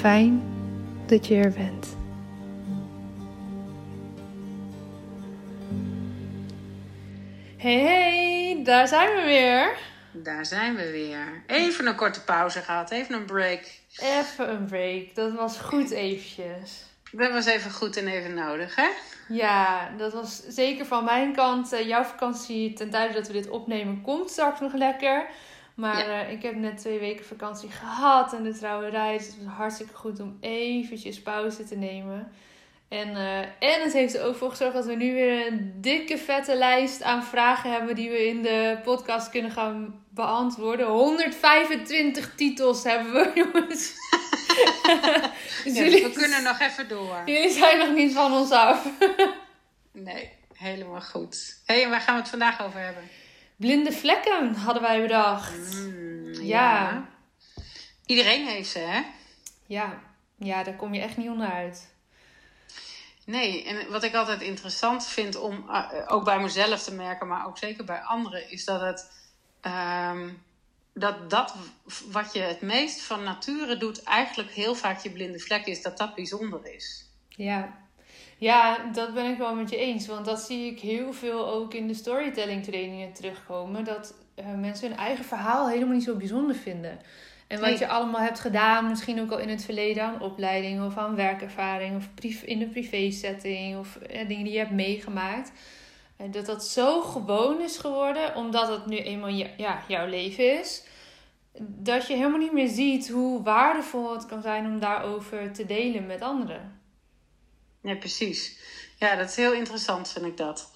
Fijn 0.00 0.42
dat 1.06 1.26
je 1.26 1.34
er 1.34 1.52
bent. 1.52 1.96
Hey, 7.56 7.80
hey, 7.80 8.60
daar 8.64 8.88
zijn 8.88 9.16
we 9.16 9.22
weer. 9.22 9.76
Daar 10.12 10.46
zijn 10.46 10.76
we 10.76 10.90
weer. 10.90 11.42
Even 11.46 11.86
een 11.86 11.94
korte 11.94 12.24
pauze 12.24 12.60
gehad, 12.60 12.90
even 12.90 13.14
een 13.14 13.24
break. 13.24 13.60
Even 13.98 14.50
een 14.50 14.64
break, 14.64 15.14
dat 15.14 15.32
was 15.32 15.58
goed 15.58 15.90
eventjes. 15.90 16.84
Dat 17.12 17.32
was 17.32 17.46
even 17.46 17.70
goed 17.70 17.96
en 17.96 18.06
even 18.06 18.34
nodig, 18.34 18.76
hè? 18.76 18.88
Ja, 19.28 19.90
dat 19.96 20.12
was 20.12 20.42
zeker 20.48 20.86
van 20.86 21.04
mijn 21.04 21.34
kant. 21.34 21.72
Uh, 21.72 21.86
jouw 21.86 22.04
vakantie 22.04 22.72
ten 22.72 22.90
tijde 22.90 23.14
dat 23.14 23.26
we 23.26 23.32
dit 23.32 23.48
opnemen 23.48 24.02
komt 24.02 24.30
straks 24.30 24.60
nog 24.60 24.72
lekker. 24.72 25.26
Maar 25.80 26.08
ja. 26.08 26.24
uh, 26.24 26.32
ik 26.32 26.42
heb 26.42 26.54
net 26.54 26.78
twee 26.78 26.98
weken 26.98 27.24
vakantie 27.24 27.70
gehad 27.70 28.32
en 28.32 28.42
de 28.42 28.58
trouwerij. 28.58 29.16
Dus 29.16 29.26
het 29.26 29.36
was 29.44 29.54
hartstikke 29.54 29.94
goed 29.94 30.20
om 30.20 30.36
eventjes 30.40 31.22
pauze 31.22 31.64
te 31.64 31.76
nemen. 31.76 32.32
En, 32.88 33.08
uh, 33.08 33.38
en 33.38 33.82
het 33.82 33.92
heeft 33.92 34.14
er 34.14 34.24
ook 34.24 34.36
voor 34.36 34.50
gezorgd 34.50 34.74
dat 34.74 34.86
we 34.86 34.94
nu 34.94 35.14
weer 35.14 35.46
een 35.46 35.74
dikke 35.76 36.18
vette 36.18 36.56
lijst 36.56 37.02
aan 37.02 37.24
vragen 37.24 37.72
hebben 37.72 37.94
die 37.94 38.10
we 38.10 38.26
in 38.26 38.42
de 38.42 38.78
podcast 38.84 39.30
kunnen 39.30 39.50
gaan 39.50 40.04
beantwoorden. 40.08 40.86
125 40.86 42.34
titels 42.34 42.84
hebben 42.84 43.12
we, 43.12 43.30
jongens. 43.52 43.94
dus 45.64 45.74
ja, 45.76 45.82
jullie, 45.82 46.02
we 46.02 46.10
kunnen 46.10 46.42
nog 46.42 46.60
even 46.60 46.88
door. 46.88 47.22
Jullie 47.26 47.50
zijn 47.50 47.78
nog 47.78 47.94
niet 47.94 48.12
van 48.12 48.32
ons 48.32 48.50
af. 48.50 48.88
nee, 49.92 50.30
helemaal 50.54 51.00
goed. 51.00 51.60
Hé, 51.66 51.74
hey, 51.74 51.84
en 51.84 51.90
waar 51.90 52.00
gaan 52.00 52.14
we 52.14 52.20
het 52.20 52.30
vandaag 52.30 52.62
over 52.62 52.80
hebben? 52.80 53.02
Blinde 53.60 53.92
vlekken 53.92 54.54
hadden 54.54 54.82
wij 54.82 55.00
bedacht. 55.00 55.74
Mm, 55.74 56.32
ja. 56.32 56.42
ja. 56.42 57.08
Iedereen 58.06 58.46
heeft 58.46 58.70
ze, 58.70 58.78
hè? 58.78 59.02
Ja. 59.66 60.00
ja, 60.36 60.62
daar 60.62 60.76
kom 60.76 60.94
je 60.94 61.00
echt 61.00 61.16
niet 61.16 61.28
onderuit. 61.28 61.94
Nee, 63.24 63.64
en 63.64 63.90
wat 63.90 64.02
ik 64.02 64.14
altijd 64.14 64.40
interessant 64.40 65.06
vind 65.06 65.36
om 65.36 65.64
uh, 65.68 65.90
ook 66.06 66.24
bij 66.24 66.40
mezelf 66.40 66.82
te 66.82 66.94
merken, 66.94 67.26
maar 67.26 67.46
ook 67.46 67.58
zeker 67.58 67.84
bij 67.84 68.00
anderen, 68.00 68.50
is 68.50 68.64
dat 68.64 68.80
het. 68.80 69.10
Um, 69.62 70.42
dat 70.94 71.30
dat 71.30 71.54
wat 72.10 72.32
je 72.32 72.40
het 72.40 72.60
meest 72.60 73.00
van 73.00 73.22
nature 73.22 73.76
doet, 73.76 74.02
eigenlijk 74.02 74.50
heel 74.50 74.74
vaak 74.74 75.00
je 75.00 75.10
blinde 75.10 75.38
vlek 75.38 75.66
is, 75.66 75.82
dat 75.82 75.98
dat 75.98 76.14
bijzonder 76.14 76.66
is. 76.74 77.10
Ja. 77.28 77.78
Ja, 78.40 78.78
dat 78.92 79.14
ben 79.14 79.30
ik 79.30 79.38
wel 79.38 79.54
met 79.54 79.70
je 79.70 79.76
eens. 79.76 80.06
Want 80.06 80.24
dat 80.24 80.40
zie 80.40 80.70
ik 80.70 80.80
heel 80.80 81.12
veel 81.12 81.48
ook 81.48 81.74
in 81.74 81.88
de 81.88 81.94
storytelling 81.94 82.64
trainingen 82.64 83.12
terugkomen. 83.12 83.84
Dat 83.84 84.14
uh, 84.38 84.54
mensen 84.54 84.88
hun 84.88 84.98
eigen 84.98 85.24
verhaal 85.24 85.68
helemaal 85.68 85.94
niet 85.94 86.04
zo 86.04 86.16
bijzonder 86.16 86.56
vinden. 86.56 86.98
En 87.46 87.60
wat 87.60 87.68
nee. 87.68 87.78
je 87.78 87.88
allemaal 87.88 88.20
hebt 88.20 88.40
gedaan, 88.40 88.88
misschien 88.88 89.20
ook 89.20 89.30
al 89.30 89.38
in 89.38 89.48
het 89.48 89.64
verleden 89.64 90.02
aan 90.02 90.20
opleiding 90.20 90.84
of 90.84 90.96
aan 90.96 91.14
werkervaring 91.14 91.96
of 91.96 92.08
in 92.44 92.58
de 92.58 92.66
privé 92.66 93.10
setting 93.10 93.78
of 93.78 93.96
eh, 93.96 94.28
dingen 94.28 94.44
die 94.44 94.52
je 94.52 94.58
hebt 94.58 94.70
meegemaakt. 94.70 95.52
En 96.16 96.30
dat 96.30 96.46
dat 96.46 96.64
zo 96.64 97.00
gewoon 97.00 97.60
is 97.60 97.78
geworden, 97.78 98.34
omdat 98.34 98.68
het 98.68 98.86
nu 98.86 98.96
eenmaal 98.96 99.46
ja, 99.56 99.82
jouw 99.88 100.06
leven 100.06 100.60
is. 100.60 100.84
Dat 101.58 102.06
je 102.06 102.14
helemaal 102.14 102.38
niet 102.38 102.52
meer 102.52 102.68
ziet 102.68 103.08
hoe 103.08 103.42
waardevol 103.42 104.12
het 104.12 104.26
kan 104.26 104.42
zijn 104.42 104.66
om 104.66 104.78
daarover 104.78 105.52
te 105.52 105.66
delen 105.66 106.06
met 106.06 106.20
anderen. 106.20 106.79
Ja, 107.82 107.94
precies. 107.94 108.58
Ja, 108.98 109.16
dat 109.16 109.28
is 109.28 109.36
heel 109.36 109.52
interessant, 109.52 110.08
vind 110.08 110.26
ik 110.26 110.36
dat. 110.36 110.70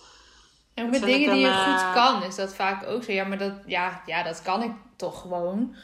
En 0.74 0.90
met 0.90 1.02
dingen 1.02 1.26
dan, 1.26 1.36
die 1.36 1.46
je 1.46 1.52
uh... 1.52 1.78
goed 1.78 1.94
kan, 1.94 2.22
is 2.22 2.34
dat 2.34 2.54
vaak 2.54 2.86
ook 2.86 3.04
zo. 3.04 3.12
Ja, 3.12 3.24
maar 3.24 3.38
dat, 3.38 3.52
ja, 3.66 4.02
ja, 4.06 4.22
dat 4.22 4.42
kan 4.42 4.62
ik 4.62 4.72
toch 4.96 5.20
gewoon. 5.20 5.76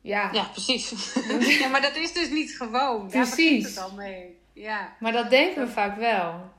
Ja, 0.00 0.30
ja 0.32 0.44
precies. 0.44 1.14
ja, 1.60 1.68
maar 1.68 1.82
dat 1.82 1.96
is 1.96 2.12
dus 2.12 2.30
niet 2.30 2.56
gewoon. 2.56 3.08
Precies. 3.08 3.74
Daar 3.74 3.84
het 3.84 3.92
al 3.92 3.96
mee. 3.96 4.38
Ja. 4.52 4.96
Maar 5.00 5.12
dat 5.12 5.30
denken 5.30 5.66
we 5.66 5.72
vaak 5.72 5.96
wel. 5.96 6.52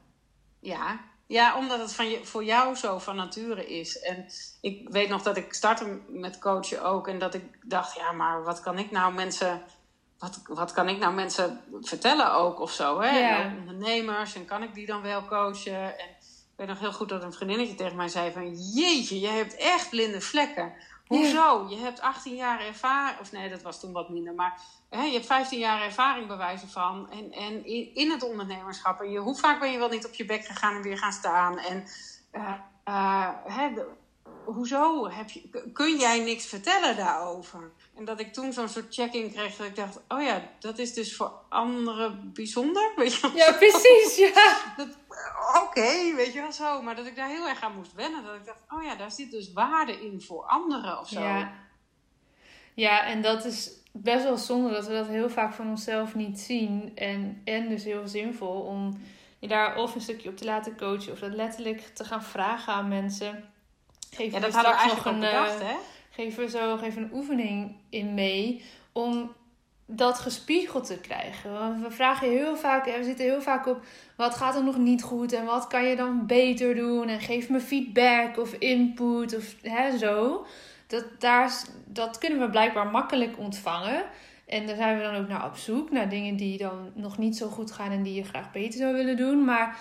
Ja, 0.60 1.00
ja, 1.28 1.58
omdat 1.58 1.80
het 1.80 1.94
van 1.94 2.10
je, 2.10 2.26
voor 2.26 2.44
jou 2.44 2.76
zo 2.76 3.00
van 3.00 3.16
nature 3.16 3.68
is. 3.68 4.00
En 4.00 4.26
ik 4.62 4.90
weet 4.90 5.10
nog 5.10 5.22
dat 5.22 5.38
ik 5.38 5.54
startte 5.54 6.00
met 6.08 6.40
coachen 6.40 6.84
ook. 6.84 7.08
En 7.08 7.20
dat 7.20 7.34
ik 7.34 7.44
dacht, 7.62 7.96
ja, 7.96 8.12
maar 8.12 8.44
wat 8.44 8.62
kan 8.62 8.78
ik 8.80 8.92
nou 8.92 9.14
mensen... 9.14 9.62
Wat, 10.20 10.42
wat 10.48 10.72
kan 10.72 10.90
ik 10.90 10.98
nou 10.98 11.14
mensen 11.14 11.62
vertellen 11.82 12.34
ook 12.34 12.60
of 12.60 12.72
zo, 12.72 13.02
hè? 13.02 13.20
Ja. 13.20 13.42
En 13.42 13.58
ondernemers, 13.58 14.36
en 14.36 14.46
kan 14.46 14.64
ik 14.64 14.74
die 14.74 14.86
dan 14.86 15.02
wel 15.02 15.26
coachen? 15.26 16.00
En 16.00 16.10
ik 16.10 16.56
weet 16.56 16.68
nog 16.68 16.80
heel 16.80 16.94
goed 16.94 17.10
dat 17.10 17.24
een 17.24 17.34
vriendinnetje 17.34 17.76
tegen 17.76 17.96
mij 17.96 18.08
zei 18.08 18.32
van... 18.32 18.56
Jeetje, 18.74 19.20
je 19.20 19.28
hebt 19.28 19.56
echt 19.56 19.90
blinde 19.90 20.22
vlekken. 20.22 20.74
Hoezo? 21.08 21.68
Je 21.70 21.78
hebt 21.78 22.02
18 22.02 22.36
jaar 22.36 22.66
ervaring, 22.66 23.20
of 23.20 23.32
nee, 23.32 23.50
dat 23.50 23.62
was 23.62 23.80
toen 23.80 23.92
wat 23.92 24.10
minder, 24.10 24.34
maar 24.34 24.62
hè, 24.90 25.04
je 25.04 25.14
hebt 25.14 25.26
15 25.26 25.60
jaar 25.60 25.82
ervaring 25.82 26.28
bewijzen 26.28 26.70
van. 26.70 27.10
En, 27.12 27.32
en 27.32 27.66
in, 27.66 27.96
in 27.96 28.12
het 28.12 28.24
ondernemerschap. 28.24 29.00
En 29.02 29.12
je, 29.12 29.20
hoe 29.20 29.36
vaak 29.36 29.60
ben 29.60 29.72
je 29.72 29.78
wel 29.78 29.90
niet 29.90 30.06
op 30.06 30.14
je 30.14 30.26
bek 30.26 30.46
gegaan 30.46 30.76
en 30.76 30.82
weer 30.82 30.98
gaan 30.98 31.12
staan? 31.12 31.58
En 31.58 31.86
uh, 32.32 32.54
uh, 32.86 33.30
hè, 33.44 33.74
hoezo 34.46 35.10
heb 35.10 35.30
je, 35.30 35.70
kun 35.74 35.98
jij 35.98 36.20
niks 36.20 36.46
vertellen 36.46 36.96
daarover? 36.96 37.72
En 37.96 38.06
dat 38.06 38.20
ik 38.20 38.34
toen 38.34 38.54
zo'n 38.54 38.70
soort 38.70 38.94
check-in 38.94 39.32
kreeg 39.32 39.56
dat 39.56 39.68
ik 39.68 39.76
dacht, 39.76 40.00
oh 40.08 40.22
ja, 40.22 40.50
dat 40.60 40.78
is 40.78 40.94
dus 40.94 41.16
voor 41.16 41.32
anderen 41.50 42.34
bijzonder. 42.34 42.92
Weet 42.96 43.14
je 43.14 43.32
ja, 43.36 43.52
precies, 43.52 44.16
ja. 44.16 44.58
Oké, 45.64 46.16
weet 46.16 46.34
je 46.34 46.42
wel 46.42 46.52
zo. 46.52 46.82
Maar 46.82 46.96
dat 46.96 47.06
ik 47.06 47.16
daar 47.16 47.30
heel 47.30 47.48
erg 47.48 47.62
aan 47.62 47.76
moest 47.76 47.94
wennen. 47.94 48.24
Dat 48.24 48.36
ik 48.36 48.46
dacht, 48.46 48.62
oh 48.70 48.84
ja, 48.84 48.96
daar 48.96 49.12
zit 49.12 49.32
dus 49.32 49.54
waarde 49.54 50.06
in 50.06 50.22
voor 50.22 50.44
anderen 50.44 51.00
of 51.00 51.08
zo. 51.08 51.20
Ja, 51.20 51.54
ja 52.74 53.06
en 53.06 53.22
dat 53.22 53.46
is 53.46 53.72
best 53.92 54.24
wel 54.24 54.38
zonde 54.38 54.70
dat 54.70 54.88
we 54.88 54.94
dat 54.94 55.08
heel 55.08 55.30
vaak 55.30 55.54
van 55.54 55.70
onszelf 55.70 56.16
niet 56.16 56.40
zien. 56.40 56.92
En, 56.96 57.42
en 57.44 57.70
dus 57.70 57.84
heel 57.84 58.08
zinvol 58.08 58.62
om 58.62 59.00
je 59.40 59.48
daar 59.48 59.78
of 59.78 59.96
een 59.96 60.02
stukje 60.02 60.30
op 60.30 60.38
te 60.38 60.46
laten 60.46 60.78
coachen. 60.78 61.12
Of 61.12 61.20
dat 61.20 61.34
letterlijk 61.34 61.82
te 61.94 62.04
gaan 62.04 62.24
vragen 62.24 62.74
aan 62.74 62.88
mensen. 62.88 63.54
Geef 64.16 64.32
ja, 64.34 64.40
dat 64.40 64.54
hadden 64.54 64.72
we 64.72 64.78
eigenlijk 64.78 65.06
nog 65.06 65.14
een, 65.14 65.20
bedacht, 65.20 65.60
hè? 65.60 65.76
geef 66.10 66.38
er 66.38 66.50
zo 66.50 66.78
geef 66.78 66.96
een 66.96 67.10
oefening 67.14 67.76
in 67.90 68.14
mee 68.14 68.64
om 68.92 69.34
dat 69.86 70.20
gespiegeld 70.20 70.86
te 70.86 71.00
krijgen. 71.00 71.54
Want 71.54 71.82
we 71.82 71.92
vragen 71.92 72.30
heel 72.30 72.58
vaak, 72.58 72.86
we 72.86 73.04
zitten 73.04 73.26
heel 73.26 73.42
vaak 73.42 73.68
op 73.68 73.86
wat 74.16 74.36
gaat 74.36 74.56
er 74.56 74.64
nog 74.64 74.78
niet 74.78 75.04
goed 75.04 75.34
en 75.34 75.46
wat 75.46 75.68
kan 75.68 75.84
je 75.84 75.96
dan 75.96 76.26
beter 76.26 76.76
doen 76.76 77.08
en 77.08 77.20
geef 77.20 77.50
me 77.50 77.60
feedback 77.60 78.38
of 78.38 78.54
input 78.54 79.36
of 79.36 79.56
hè, 79.62 79.98
zo. 79.98 80.46
Dat, 80.88 81.06
daar, 81.20 81.52
dat 81.86 82.18
kunnen 82.18 82.40
we 82.40 82.50
blijkbaar 82.50 82.88
makkelijk 82.88 83.40
ontvangen. 83.40 84.04
En 84.46 84.68
daar 84.68 84.76
zijn 84.76 84.98
we 84.98 85.04
dan 85.04 85.16
ook 85.16 85.28
naar 85.28 85.46
op 85.46 85.56
zoek, 85.56 85.92
naar 85.92 86.10
dingen 86.10 86.36
die 86.36 86.58
dan 86.58 86.92
nog 86.94 87.18
niet 87.18 87.38
zo 87.38 87.48
goed 87.48 87.72
gaan 87.72 87.92
en 87.92 88.04
die 88.04 88.14
je 88.14 88.24
graag 88.24 88.52
beter 88.52 88.80
zou 88.80 88.94
willen 88.94 89.18
doen. 89.18 89.44
Maar 89.44 89.78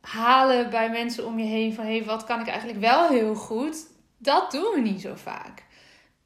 halen 0.00 0.70
bij 0.70 0.90
mensen 0.90 1.26
om 1.26 1.38
je 1.38 1.46
heen 1.46 1.74
van 1.74 1.84
hé, 1.84 1.96
hey, 1.96 2.04
wat 2.04 2.24
kan 2.24 2.40
ik 2.40 2.46
eigenlijk 2.46 2.80
wel 2.80 3.08
heel 3.08 3.34
goed? 3.34 3.76
Dat 4.18 4.50
doen 4.50 4.74
we 4.74 4.80
niet 4.80 5.00
zo 5.00 5.14
vaak. 5.14 5.62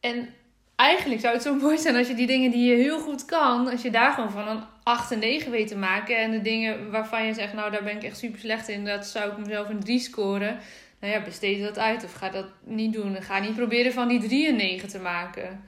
En 0.01 0.29
eigenlijk 0.77 1.21
zou 1.21 1.35
het 1.35 1.43
zo 1.43 1.55
mooi 1.65 1.79
zijn 1.79 1.97
als 1.97 2.09
je 2.09 2.15
die 2.15 2.27
dingen 2.27 2.51
die 2.51 2.71
je 2.71 2.77
heel 2.77 3.01
goed 3.01 3.25
kan, 3.25 3.69
als 3.69 3.83
je 3.83 3.91
daar 3.91 4.13
gewoon 4.13 4.31
van 4.31 4.49
een 4.49 4.63
8 4.83 5.11
en 5.13 5.19
9 5.19 5.51
weet 5.51 5.69
te 5.69 5.77
maken. 5.77 6.17
En 6.17 6.31
de 6.31 6.43
dingen 6.43 6.91
waarvan 6.91 7.27
je 7.27 7.35
zegt, 7.35 7.53
nou 7.53 7.71
daar 7.71 7.85
ben 7.85 7.97
ik 7.97 8.03
echt 8.03 8.19
super 8.19 8.41
slecht 8.41 8.69
in, 8.69 8.85
dat 8.85 9.07
zou 9.07 9.31
ik 9.31 9.39
mezelf 9.39 9.69
een 9.69 9.81
3 9.81 9.99
scoren. 9.99 10.59
Nou 11.01 11.13
ja, 11.13 11.23
besteed 11.23 11.63
dat 11.63 11.79
uit 11.79 12.05
of 12.05 12.13
ga 12.13 12.29
dat 12.29 12.47
niet 12.65 12.93
doen. 12.93 13.23
Ga 13.23 13.39
niet 13.39 13.55
proberen 13.55 13.93
van 13.93 14.09
die 14.09 14.21
3 14.21 14.49
en 14.49 14.57
9 14.57 14.89
te 14.89 14.99
maken. 14.99 15.65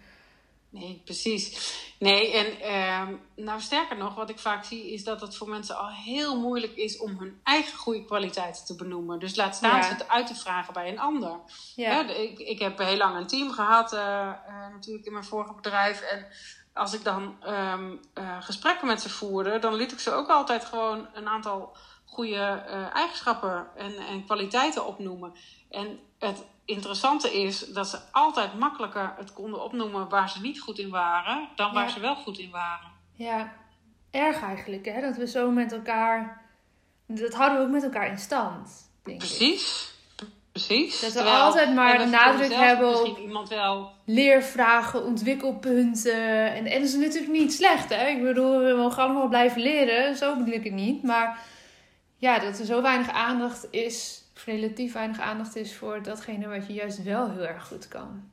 Nee, 0.70 1.00
precies. 1.04 1.74
Nee, 1.98 2.32
en 2.32 2.46
uh, 2.70 3.44
nou 3.44 3.60
sterker 3.60 3.96
nog, 3.96 4.14
wat 4.14 4.30
ik 4.30 4.38
vaak 4.38 4.64
zie, 4.64 4.92
is 4.92 5.04
dat 5.04 5.20
het 5.20 5.36
voor 5.36 5.48
mensen 5.48 5.78
al 5.78 5.88
heel 5.88 6.40
moeilijk 6.40 6.76
is 6.76 6.98
om 6.98 7.18
hun 7.18 7.40
eigen 7.42 7.78
goede 7.78 8.04
kwaliteiten 8.04 8.64
te 8.64 8.74
benoemen. 8.74 9.18
Dus 9.18 9.36
laat 9.36 9.56
staan 9.56 9.82
ze 9.82 9.88
het 9.88 10.08
uit 10.08 10.26
te 10.26 10.34
vragen 10.34 10.72
bij 10.72 10.88
een 10.88 10.98
ander. 10.98 11.40
Ja. 11.76 12.08
ik, 12.08 12.38
ik 12.38 12.58
heb 12.58 12.78
heel 12.78 12.96
lang 12.96 13.16
een 13.16 13.26
team 13.26 13.50
gehad, 13.50 13.92
uh, 13.92 14.00
uh, 14.00 14.68
natuurlijk 14.72 15.06
in 15.06 15.12
mijn 15.12 15.24
vorige 15.24 15.54
bedrijf. 15.54 16.00
En 16.00 16.26
als 16.72 16.94
ik 16.94 17.04
dan 17.04 17.36
um, 17.48 18.00
gesprekken 18.40 18.86
met 18.86 19.00
ze 19.00 19.08
voerde, 19.08 19.58
dan 19.58 19.74
liet 19.74 19.92
ik 19.92 20.00
ze 20.00 20.12
ook 20.12 20.28
altijd 20.28 20.64
gewoon 20.64 21.08
een 21.14 21.28
aantal 21.28 21.76
goede 22.04 22.64
eigenschappen 22.92 23.66
en, 23.76 23.96
en 23.96 24.24
kwaliteiten 24.24 24.86
opnoemen. 24.86 25.32
En 25.70 25.98
het 26.18 26.44
interessante 26.66 27.42
is 27.42 27.58
dat 27.58 27.88
ze 27.88 27.98
altijd 28.12 28.58
makkelijker 28.58 29.14
het 29.16 29.32
konden 29.32 29.62
opnoemen 29.62 30.08
waar 30.08 30.30
ze 30.30 30.40
niet 30.40 30.60
goed 30.60 30.78
in 30.78 30.90
waren, 30.90 31.48
dan 31.56 31.72
waar 31.72 31.90
ze 31.90 32.00
wel 32.00 32.14
goed 32.14 32.38
in 32.38 32.50
waren. 32.50 32.90
Ja, 33.12 33.52
erg 34.10 34.42
eigenlijk, 34.42 34.84
hè? 34.84 35.00
Dat 35.00 35.16
we 35.16 35.26
zo 35.26 35.50
met 35.50 35.72
elkaar. 35.72 36.44
Dat 37.06 37.34
houden 37.34 37.58
we 37.58 37.64
ook 37.64 37.70
met 37.70 37.82
elkaar 37.82 38.08
in 38.10 38.18
stand. 38.18 38.90
Denk 39.02 39.18
Precies. 39.18 39.90
Ik. 39.90 39.94
Precies. 40.52 41.00
Dat 41.00 41.12
we 41.12 41.30
altijd 41.30 41.74
maar 41.74 41.98
de 41.98 42.04
nadruk 42.04 42.52
hebben 42.52 43.04
op 43.04 43.18
iemand 43.18 43.48
wel. 43.48 43.92
leervragen, 44.04 45.04
ontwikkelpunten. 45.04 46.52
En, 46.54 46.66
en 46.66 46.80
dat 46.80 46.88
is 46.88 46.94
natuurlijk 46.94 47.32
niet 47.32 47.52
slecht, 47.52 47.88
hè? 47.88 48.06
Ik 48.06 48.22
bedoel, 48.22 48.58
we 48.58 48.74
mogen 48.76 49.02
allemaal 49.02 49.28
blijven 49.28 49.62
leren. 49.62 50.16
Zo 50.16 50.36
bedoel 50.36 50.54
ik 50.54 50.64
het 50.64 50.72
niet. 50.72 51.02
Maar 51.02 51.38
ja, 52.16 52.38
dat 52.38 52.58
er 52.58 52.64
zo 52.64 52.82
weinig 52.82 53.10
aandacht 53.10 53.66
is 53.70 54.25
relatief 54.44 54.92
weinig 54.92 55.20
aandacht 55.20 55.56
is 55.56 55.74
voor 55.74 56.02
datgene 56.02 56.48
wat 56.48 56.66
je 56.66 56.72
juist 56.72 57.02
wel 57.02 57.30
heel 57.30 57.46
erg 57.46 57.66
goed 57.66 57.88
kan. 57.88 58.24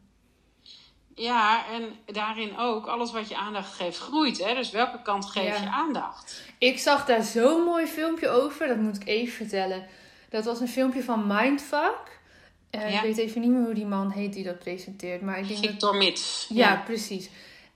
Ja, 1.15 1.65
en 1.71 2.13
daarin 2.13 2.57
ook, 2.57 2.85
alles 2.85 3.11
wat 3.11 3.29
je 3.29 3.37
aandacht 3.37 3.73
geeft 3.73 3.97
groeit. 3.97 4.43
Hè? 4.43 4.55
Dus 4.55 4.71
welke 4.71 5.01
kant 5.01 5.25
geef 5.25 5.59
je 5.59 5.69
aandacht? 5.69 6.43
Ik 6.57 6.79
zag 6.79 7.05
daar 7.05 7.23
zo'n 7.23 7.63
mooi 7.63 7.85
filmpje 7.85 8.29
over, 8.29 8.67
dat 8.67 8.77
moet 8.77 8.95
ik 8.95 9.07
even 9.07 9.33
vertellen. 9.33 9.85
Dat 10.29 10.45
was 10.45 10.59
een 10.59 10.67
filmpje 10.67 11.03
van 11.03 11.27
Mindfuck. 11.27 12.19
Uh, 12.71 12.95
Ik 12.95 13.01
weet 13.01 13.17
even 13.17 13.41
niet 13.41 13.49
meer 13.49 13.63
hoe 13.63 13.73
die 13.73 13.85
man 13.85 14.11
heet 14.11 14.33
die 14.33 14.43
dat 14.43 14.59
presenteert. 14.59 15.21
Maar 15.21 15.39
ik 15.39 15.47
denk 15.47 15.59
Victor 15.59 15.91
dat... 15.91 16.01
Mits. 16.01 16.45
Ja, 16.49 16.69
ja, 16.69 16.81
precies. 16.85 17.29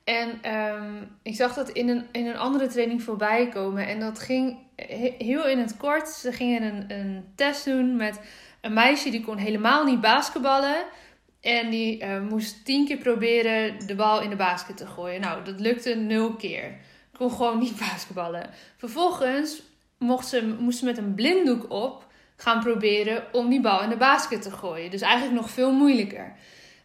En 0.03 0.55
um, 0.55 1.17
ik 1.21 1.35
zag 1.35 1.53
dat 1.53 1.69
in 1.69 1.89
een, 1.89 2.05
in 2.11 2.27
een 2.27 2.37
andere 2.37 2.67
training 2.67 3.03
voorbij 3.03 3.49
komen. 3.49 3.87
En 3.87 3.99
dat 3.99 4.19
ging 4.19 4.57
heel 5.17 5.47
in 5.47 5.59
het 5.59 5.77
kort. 5.77 6.09
Ze 6.09 6.31
gingen 6.31 6.63
een, 6.63 6.85
een 6.87 7.25
test 7.35 7.65
doen 7.65 7.95
met 7.95 8.19
een 8.61 8.73
meisje 8.73 9.09
die 9.09 9.23
kon 9.23 9.37
helemaal 9.37 9.83
niet 9.83 10.01
basketballen. 10.01 10.85
En 11.41 11.69
die 11.69 12.03
uh, 12.03 12.21
moest 12.21 12.65
tien 12.65 12.85
keer 12.85 12.97
proberen 12.97 13.87
de 13.87 13.95
bal 13.95 14.21
in 14.21 14.29
de 14.29 14.35
basket 14.35 14.77
te 14.77 14.87
gooien. 14.87 15.21
Nou, 15.21 15.43
dat 15.43 15.59
lukte 15.59 15.95
nul 15.95 16.33
keer. 16.33 16.77
Kon 17.17 17.31
gewoon 17.31 17.59
niet 17.59 17.79
basketballen. 17.89 18.49
Vervolgens 18.77 19.61
mocht 19.97 20.27
ze, 20.27 20.55
moest 20.59 20.79
ze 20.79 20.85
met 20.85 20.97
een 20.97 21.13
blinddoek 21.13 21.71
op 21.71 22.05
gaan 22.35 22.59
proberen 22.59 23.23
om 23.31 23.49
die 23.49 23.61
bal 23.61 23.81
in 23.81 23.89
de 23.89 23.97
basket 23.97 24.41
te 24.41 24.51
gooien. 24.51 24.91
Dus 24.91 25.01
eigenlijk 25.01 25.41
nog 25.41 25.49
veel 25.49 25.71
moeilijker. 25.71 26.35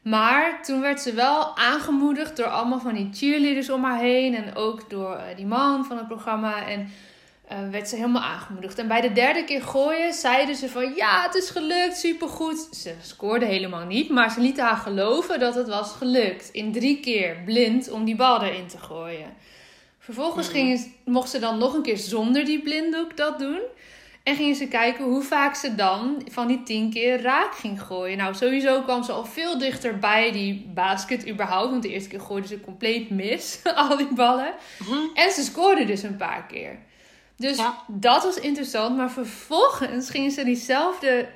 Maar 0.03 0.63
toen 0.63 0.81
werd 0.81 1.01
ze 1.01 1.13
wel 1.13 1.57
aangemoedigd 1.57 2.37
door 2.37 2.47
allemaal 2.47 2.81
van 2.81 2.95
die 2.95 3.09
cheerleaders 3.13 3.71
om 3.71 3.85
haar 3.85 3.99
heen. 3.99 4.35
En 4.35 4.55
ook 4.55 4.91
door 4.91 5.17
uh, 5.17 5.37
die 5.37 5.47
man 5.47 5.85
van 5.85 5.97
het 5.97 6.07
programma. 6.07 6.67
En 6.69 6.89
uh, 7.53 7.69
werd 7.71 7.89
ze 7.89 7.97
helemaal 7.97 8.23
aangemoedigd. 8.23 8.79
En 8.79 8.89
bij 8.89 9.01
de 9.01 9.13
derde 9.13 9.45
keer 9.45 9.63
gooien 9.63 10.13
zeiden 10.13 10.57
ze 10.57 10.69
van 10.69 10.95
ja, 10.95 11.23
het 11.23 11.35
is 11.35 11.51
gelukt, 11.51 11.97
supergoed. 11.97 12.69
Ze 12.71 12.95
scoorde 13.03 13.45
helemaal 13.45 13.87
niet, 13.87 14.11
maar 14.11 14.31
ze 14.31 14.41
lieten 14.41 14.65
haar 14.65 14.77
geloven 14.77 15.41
dat 15.41 15.55
het 15.55 15.69
was 15.69 15.93
gelukt. 15.93 16.51
In 16.53 16.73
drie 16.73 17.01
keer 17.01 17.37
blind 17.45 17.91
om 17.91 18.05
die 18.05 18.17
bal 18.17 18.43
erin 18.43 18.67
te 18.67 18.79
gooien. 18.79 19.35
Vervolgens 19.99 20.47
mm. 20.47 20.53
gingen, 20.53 20.95
mocht 21.05 21.31
ze 21.31 21.39
dan 21.39 21.59
nog 21.59 21.75
een 21.75 21.83
keer 21.83 21.99
zonder 21.99 22.45
die 22.45 22.63
blinddoek 22.63 23.17
dat 23.17 23.39
doen. 23.39 23.61
En 24.23 24.37
gingen 24.37 24.55
ze 24.55 24.69
kijken 24.69 25.05
hoe 25.05 25.23
vaak 25.23 25.55
ze 25.55 25.75
dan 25.75 26.23
van 26.31 26.47
die 26.47 26.63
tien 26.63 26.91
keer 26.91 27.23
raak 27.23 27.55
ging 27.55 27.83
gooien. 27.83 28.19
Nou, 28.19 28.35
sowieso 28.35 28.83
kwam 28.83 29.03
ze 29.03 29.13
al 29.13 29.25
veel 29.25 29.59
dichter 29.59 29.99
bij 29.99 30.33
die 30.33 30.71
basket 30.75 31.29
überhaupt. 31.29 31.71
Want 31.71 31.83
de 31.83 31.89
eerste 31.89 32.09
keer 32.09 32.21
gooide 32.21 32.47
ze 32.47 32.61
compleet 32.61 33.11
mis, 33.11 33.61
al 33.75 33.97
die 33.97 34.15
ballen. 34.15 34.55
Mhm. 34.79 34.99
En 35.15 35.31
ze 35.31 35.43
scoorde 35.43 35.85
dus 35.85 36.03
een 36.03 36.17
paar 36.17 36.47
keer. 36.47 36.79
Dus 37.43 37.59
dat 37.87 38.23
was 38.23 38.41
interessant. 38.41 38.97
Maar 38.97 39.11
vervolgens 39.11 40.11
gingen 40.11 40.31
ze 40.31 40.45
diezelfde 40.45 41.29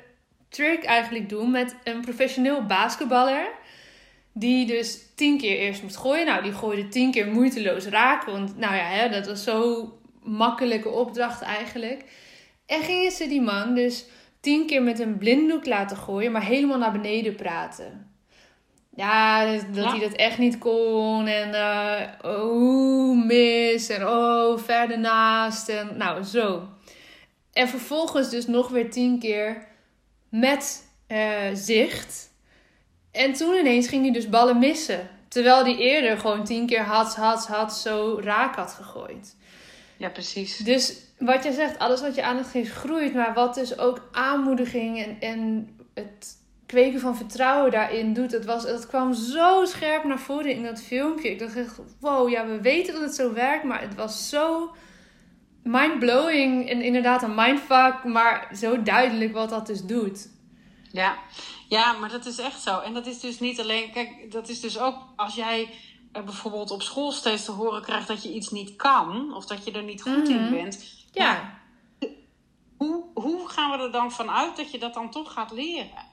trick 0.49 0.85
eigenlijk 0.85 1.29
doen 1.29 1.51
met 1.51 1.77
een 1.85 2.01
professioneel 2.01 2.67
basketballer. 2.67 3.49
Die 4.33 4.67
dus 4.67 5.01
tien 5.15 5.39
keer 5.39 5.59
eerst 5.59 5.83
moest 5.83 5.97
gooien. 5.97 6.27
Nou, 6.27 6.43
die 6.43 6.53
gooide 6.53 6.89
tien 6.89 7.11
keer 7.11 7.27
moeiteloos 7.27 7.87
raken. 7.87 8.33
Want 8.33 8.59
nou 8.59 8.75
ja, 8.75 8.85
hè, 8.85 9.09
dat 9.09 9.27
was 9.27 9.45
zo'n 9.45 9.93
makkelijke 10.23 10.89
opdracht 10.89 11.43
eigenlijk. 11.43 12.05
En 12.67 12.83
gingen 12.83 13.11
ze 13.11 13.29
die 13.29 13.41
man 13.41 13.75
dus 13.75 14.05
tien 14.41 14.67
keer 14.67 14.83
met 14.83 14.99
een 14.99 15.19
blinddoek 15.19 15.67
laten 15.67 15.97
gooien, 15.97 16.33
maar 16.33 16.45
helemaal 16.45 16.79
naar 16.79 16.93
beneden 16.93 17.35
praten. 17.35 18.16
Ja, 18.97 19.53
dat, 19.73 19.85
hij 19.85 20.01
dat 20.01 20.13
echt 20.13 20.39
niet 20.39 20.59
kon. 20.59 21.27
En 21.27 21.49
uh, 21.49 22.33
oh, 22.33 23.25
mis. 23.27 23.89
En 23.89 24.09
oh, 24.09 24.59
verder 24.59 24.99
naast. 24.99 25.69
En 25.69 25.97
nou, 25.97 26.23
zo. 26.23 26.69
En 27.53 27.69
vervolgens 27.69 28.31
dus 28.31 28.47
nog 28.47 28.69
weer 28.69 28.91
tien 28.91 29.19
keer 29.19 29.67
met 30.29 30.89
uh, 31.09 31.19
zicht. 31.53 32.31
En 33.11 33.33
toen 33.33 33.55
ineens 33.55 33.89
ging 33.89 34.03
hij 34.03 34.13
dus 34.13 34.29
ballen 34.29 34.59
missen. 34.59 35.09
Terwijl 35.29 35.65
hij 35.65 35.77
eerder 35.77 36.19
gewoon 36.19 36.45
tien 36.45 36.67
keer 36.67 36.83
had, 36.83 37.15
had, 37.15 37.47
had 37.47 37.75
zo 37.75 38.21
raak 38.23 38.57
had 38.57 38.73
gegooid. 38.73 39.37
Ja, 39.97 40.09
precies. 40.09 40.57
Dus 40.57 40.95
wat 41.19 41.45
je 41.45 41.53
zegt, 41.53 41.79
alles 41.79 42.01
wat 42.01 42.15
je 42.15 42.23
aandacht 42.23 42.51
geeft 42.51 42.73
groeit. 42.73 43.15
Maar 43.15 43.35
wat 43.35 43.55
dus 43.55 43.79
ook 43.79 44.09
aanmoediging 44.13 45.05
en, 45.05 45.17
en 45.21 45.71
het 45.95 46.37
kweken 46.67 47.01
van 47.01 47.17
vertrouwen 47.17 47.71
daarin 47.71 48.13
doet. 48.13 48.33
Het, 48.33 48.45
was, 48.45 48.63
het 48.65 48.87
kwam 48.87 49.13
zo 49.15 49.65
scherp 49.65 50.05
naar 50.05 50.19
voren 50.19 50.51
in 50.51 50.63
dat 50.63 50.83
filmpje. 50.83 51.31
Ik 51.31 51.39
dacht 51.39 51.57
echt, 51.57 51.81
wow, 52.01 52.29
ja, 52.29 52.47
we 52.47 52.61
weten 52.61 52.93
dat 52.93 53.03
het 53.03 53.15
zo 53.15 53.33
werkt. 53.33 53.65
Maar 53.65 53.81
het 53.81 53.95
was 53.95 54.29
zo 54.29 54.75
mindblowing 55.63 56.69
en 56.69 56.83
inderdaad 56.83 57.23
een 57.23 57.35
mindfuck. 57.35 58.05
Maar 58.05 58.49
zo 58.57 58.83
duidelijk 58.83 59.33
wat 59.33 59.51
dat 59.51 59.67
dus 59.67 59.83
doet. 59.83 60.29
Ja, 60.93 61.17
Ja, 61.69 61.93
maar 61.93 62.11
dat 62.11 62.27
is 62.27 62.39
echt 62.39 62.63
zo. 62.63 62.79
En 62.81 62.95
dat 62.95 63.07
is 63.07 63.21
dus 63.21 63.41
niet 63.41 63.61
alleen. 63.61 63.93
Kijk, 63.93 64.31
dat 64.33 64.49
is 64.49 64.61
dus 64.61 64.79
ook 64.79 64.97
als 65.17 65.35
jij 65.35 65.69
eh, 66.13 66.23
bijvoorbeeld 66.23 66.71
op 66.71 66.83
school 66.83 67.13
steeds 67.13 67.45
te 67.45 67.51
horen 67.53 67.83
krijgt 67.83 68.09
dat 68.09 68.23
je 68.23 68.33
iets 68.33 68.51
niet 68.51 68.77
kan, 68.77 69.35
of 69.35 69.47
dat 69.47 69.65
je 69.65 69.73
er 69.73 69.83
niet 69.83 70.03
goed 70.03 70.29
in 70.29 70.43
Mhm. 70.43 70.51
bent. 70.55 70.85
Ja. 71.13 71.59
Hoe, 72.77 73.05
hoe 73.15 73.49
gaan 73.49 73.71
we 73.79 73.85
er 73.85 73.93
dan 73.93 74.13
vanuit 74.13 74.57
dat 74.57 74.71
je 74.71 74.79
dat 74.79 74.95
dan 74.95 75.11
toch 75.11 75.33
gaat 75.33 75.51
leren? 75.53 76.06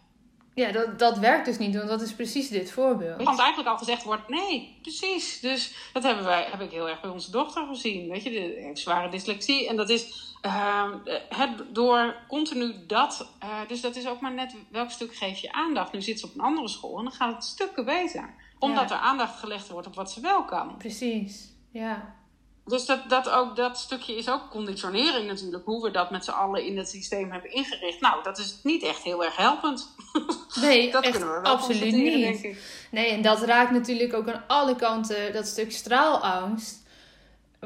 Ja, 0.56 0.72
dat, 0.72 1.00
dat 1.00 1.18
werkt 1.18 1.46
dus 1.46 1.58
niet, 1.58 1.76
want 1.76 1.88
dat 1.90 2.02
is 2.02 2.14
precies 2.14 2.50
dit 2.50 2.72
voorbeeld. 2.72 3.24
Want 3.24 3.40
eigenlijk 3.40 3.70
al 3.70 3.78
gezegd 3.78 4.04
wordt, 4.04 4.30
nee, 4.30 4.78
precies. 4.82 5.40
Dus 5.40 5.74
dat 5.94 6.04
hebben 6.04 6.24
wij, 6.24 6.48
heb 6.52 6.62
ik 6.62 6.72
heel 6.72 6.90
erg 6.90 7.02
bij 7.02 7.10
onze 7.10 7.32
dochter 7.32 7.66
gezien. 7.68 8.10
Weet 8.10 8.24
je, 8.24 8.30
die 8.30 8.40
heeft 8.40 8.80
zware 8.80 9.10
dyslexie. 9.10 9.68
En 9.68 9.76
dat 9.76 9.90
is 9.90 10.34
ehm, 10.42 10.92
het, 11.30 11.50
door 11.72 12.16
continu 12.28 12.74
dat... 12.88 13.28
eh, 13.40 13.50
dus 13.68 13.82
dat 13.82 13.96
is 13.96 14.08
ook 14.08 14.20
maar 14.20 14.34
net 14.34 14.56
welk 14.70 14.90
stuk 14.90 15.16
geef 15.16 15.38
je 15.40 15.52
aandacht. 15.52 15.92
Nu 15.94 16.02
zit 16.02 16.20
ze 16.20 16.26
op 16.26 16.34
een 16.36 16.42
andere 16.42 16.68
school 16.68 16.98
en 16.98 17.04
dan 17.04 17.14
gaat 17.14 17.34
het 17.34 17.44
stukken 17.44 17.86
beter. 17.86 18.34
Omdat 18.60 18.90
Ja. 18.90 18.96
er 18.96 19.02
aandacht 19.02 19.40
gelegd 19.40 19.68
wordt 19.70 19.88
op 19.88 19.96
wat 19.96 20.12
ze 20.12 20.22
wel 20.22 20.44
kan. 20.46 20.78
Precies, 20.78 21.50
ja. 21.72 22.16
Dus 22.65 22.86
dat, 22.86 23.10
dat, 23.10 23.29
ook, 23.29 23.55
dat 23.55 23.77
stukje 23.77 24.15
is 24.15 24.29
ook 24.29 24.50
conditionering 24.50 25.27
natuurlijk. 25.27 25.65
Hoe 25.65 25.84
we 25.84 25.91
dat 25.91 26.12
met 26.12 26.25
z'n 26.25 26.32
allen 26.32 26.65
in 26.65 26.77
het 26.77 26.89
systeem 26.89 27.32
hebben 27.32 27.51
ingericht. 27.51 28.01
Nou, 28.01 28.24
dat 28.24 28.38
is 28.38 28.60
niet 28.63 28.84
echt 28.84 29.03
heel 29.03 29.24
erg 29.24 29.36
helpend. 29.38 29.88
Nee, 30.62 30.91
Dat 30.91 31.03
echt 31.03 31.12
kunnen 31.12 31.34
we 31.34 31.41
wel 31.41 31.51
absoluut 31.51 31.93
niet. 31.93 32.13
denk 32.13 32.39
ik. 32.39 32.58
Nee, 32.91 33.12
en 33.12 33.22
dat 33.22 33.41
raakt 33.41 33.72
natuurlijk 33.72 34.13
ook 34.13 34.29
aan 34.29 34.43
alle 34.48 34.75
kanten 34.75 35.34
dat 35.34 35.48
stuk 35.48 35.72
straalangst. 35.72 36.82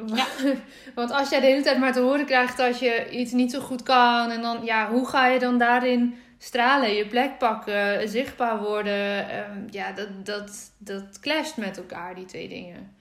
Ja. 0.06 0.26
Want 0.96 1.12
als 1.12 1.30
jij 1.30 1.40
de 1.40 1.46
hele 1.46 1.62
tijd 1.62 1.80
maar 1.80 1.94
te 1.94 2.00
horen 2.00 2.26
krijgt 2.26 2.58
dat 2.58 2.80
je 2.80 3.10
iets 3.10 3.32
niet 3.32 3.52
zo 3.52 3.60
goed 3.60 3.84
kan, 3.84 4.32
en 4.32 4.42
dan, 4.42 4.66
ja, 4.66 4.90
hoe 4.90 5.08
ga 5.08 5.28
je 5.28 5.40
dan 5.40 5.58
daarin 5.58 6.16
stralen, 6.38 6.94
je 6.94 7.08
plek 7.08 7.38
pakken, 7.38 8.10
zichtbaar 8.10 8.62
worden? 8.62 9.30
Ehm, 9.30 9.68
ja, 9.70 9.92
dat, 9.92 10.26
dat, 10.26 10.72
dat 10.78 11.20
clasht 11.20 11.58
met 11.58 11.78
elkaar, 11.78 12.16
die 12.16 12.26
twee 12.26 12.48
dingen. 12.48 12.97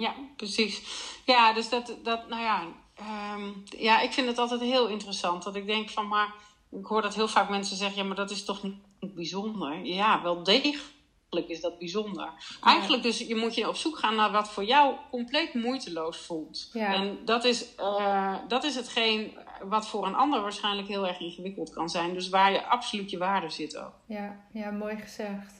Ja, 0.00 0.14
precies. 0.36 0.82
Ja, 1.26 1.52
dus 1.52 1.68
dat, 1.68 1.96
dat 2.02 2.28
nou 2.28 2.42
ja, 2.42 2.66
ehm, 2.94 3.48
ja, 3.64 4.00
ik 4.00 4.12
vind 4.12 4.26
het 4.26 4.38
altijd 4.38 4.60
heel 4.60 4.88
interessant. 4.88 5.42
Dat 5.42 5.56
ik 5.56 5.66
denk 5.66 5.90
van, 5.90 6.08
maar 6.08 6.34
ik 6.70 6.86
hoor 6.86 7.02
dat 7.02 7.14
heel 7.14 7.28
vaak 7.28 7.48
mensen 7.48 7.76
zeggen, 7.76 7.96
ja, 7.96 8.04
maar 8.04 8.16
dat 8.16 8.30
is 8.30 8.44
toch 8.44 8.62
niet, 8.62 8.74
bijzonder? 9.00 9.84
Ja, 9.84 10.22
wel 10.22 10.42
degelijk 10.42 11.48
is 11.48 11.60
dat 11.60 11.78
bijzonder. 11.78 12.28
Eigenlijk 12.62 13.02
dus, 13.02 13.18
je 13.18 13.36
moet 13.36 13.54
je 13.54 13.68
op 13.68 13.76
zoek 13.76 13.98
gaan 13.98 14.14
naar 14.14 14.30
wat 14.30 14.50
voor 14.50 14.64
jou 14.64 14.94
compleet 15.10 15.54
moeiteloos 15.54 16.16
voelt. 16.16 16.70
Ja. 16.72 16.94
En 16.94 17.18
dat 17.24 17.44
is, 17.44 17.74
eh, 17.74 18.34
dat 18.48 18.64
is 18.64 18.74
hetgeen 18.74 19.38
wat 19.62 19.88
voor 19.88 20.06
een 20.06 20.14
ander 20.14 20.40
waarschijnlijk 20.42 20.88
heel 20.88 21.06
erg 21.06 21.20
ingewikkeld 21.20 21.70
kan 21.70 21.88
zijn. 21.88 22.14
Dus 22.14 22.28
waar 22.28 22.52
je 22.52 22.66
absoluut 22.66 23.10
je 23.10 23.18
waarde 23.18 23.50
zit 23.50 23.76
ook. 23.76 23.92
Ja, 24.06 24.40
ja 24.52 24.70
mooi 24.70 24.96
gezegd. 24.96 25.59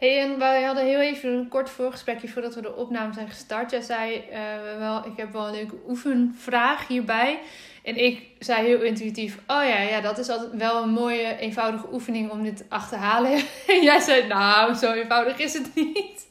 Hey, 0.00 0.20
en 0.20 0.38
wij 0.38 0.62
hadden 0.62 0.84
heel 0.84 1.00
even 1.00 1.30
een 1.30 1.48
kort 1.48 1.70
voorgesprekje 1.70 2.28
voordat 2.28 2.54
we 2.54 2.60
de 2.60 2.76
opname 2.76 3.12
zijn 3.12 3.28
gestart. 3.28 3.70
Jij 3.70 3.80
zei, 3.80 4.24
eh, 4.30 4.40
wel, 4.78 5.06
ik 5.06 5.12
heb 5.16 5.32
wel 5.32 5.46
een 5.46 5.54
leuke 5.54 5.74
oefenvraag 5.88 6.86
hierbij. 6.86 7.38
En 7.82 7.96
ik 7.96 8.22
zei 8.38 8.66
heel 8.66 8.82
intuïtief, 8.82 9.36
oh 9.46 9.64
ja, 9.64 9.80
ja, 9.80 10.00
dat 10.00 10.18
is 10.18 10.28
altijd 10.28 10.50
wel 10.52 10.82
een 10.82 10.90
mooie, 10.90 11.36
eenvoudige 11.36 11.86
oefening 11.92 12.30
om 12.30 12.42
dit 12.42 12.56
te 12.56 12.64
achterhalen. 12.68 13.30
En 13.66 13.82
jij 13.82 14.00
zei, 14.00 14.26
nou, 14.26 14.74
zo 14.74 14.92
eenvoudig 14.92 15.38
is 15.38 15.52
het 15.52 15.74
niet. 15.74 16.26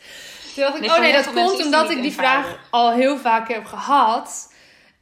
Toen 0.53 0.63
dacht 0.63 0.75
ik, 0.75 0.81
Nee, 0.81 0.89
oh 0.89 0.99
nee, 0.99 1.13
dat 1.13 1.33
komt 1.33 1.63
omdat 1.63 1.89
ik 1.89 1.95
die 1.95 2.05
eenvoudig. 2.05 2.45
vraag 2.45 2.67
al 2.69 2.91
heel 2.91 3.17
vaak 3.17 3.47
heb 3.47 3.65
gehad. 3.65 4.53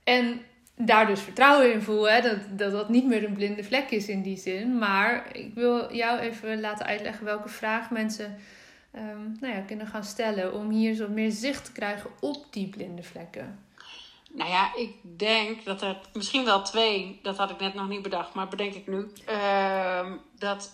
En 0.03 0.41
daar 0.75 1.07
dus 1.07 1.21
vertrouwen 1.21 1.73
in 1.73 1.81
voel, 1.81 2.09
hè? 2.09 2.21
Dat, 2.21 2.37
dat 2.49 2.71
dat 2.71 2.89
niet 2.89 3.05
meer 3.05 3.23
een 3.23 3.33
blinde 3.33 3.63
vlek 3.63 3.89
is 3.89 4.07
in 4.07 4.21
die 4.21 4.37
zin. 4.37 4.77
Maar 4.77 5.25
ik 5.31 5.51
wil 5.53 5.93
jou 5.93 6.19
even 6.19 6.59
laten 6.61 6.85
uitleggen 6.85 7.25
welke 7.25 7.49
vraag 7.49 7.89
mensen 7.89 8.37
ehm, 8.91 9.31
nou 9.39 9.53
ja, 9.53 9.59
kunnen 9.61 9.87
gaan 9.87 10.03
stellen 10.03 10.53
om 10.53 10.69
hier 10.69 10.95
zo 10.95 11.07
meer 11.09 11.31
zicht 11.31 11.65
te 11.65 11.71
krijgen 11.71 12.09
op 12.19 12.45
die 12.49 12.69
blinde 12.69 13.03
vlekken. 13.03 13.65
Nou 14.31 14.49
ja, 14.49 14.75
ik 14.75 14.95
denk 15.17 15.65
dat 15.65 15.81
er 15.81 15.97
misschien 16.13 16.45
wel 16.45 16.61
twee, 16.61 17.19
dat 17.21 17.37
had 17.37 17.49
ik 17.49 17.59
net 17.59 17.73
nog 17.73 17.87
niet 17.87 18.01
bedacht, 18.01 18.33
maar 18.33 18.47
bedenk 18.47 18.73
ik 18.73 18.87
nu. 18.87 19.11
ehm, 19.25 20.17
dat 20.37 20.73